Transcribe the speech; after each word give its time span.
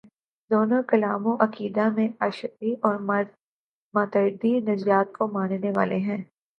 دونوں 0.51 0.81
کلام 0.83 1.27
و 1.27 1.35
عقیدہ 1.39 1.85
میں 1.89 2.07
اشعری 2.19 2.73
و 2.83 2.97
ماتریدی 3.93 4.59
نظریات 4.59 5.13
کو 5.13 5.27
ماننے 5.27 5.71
والے 5.75 5.97
ہیں۔ 5.99 6.21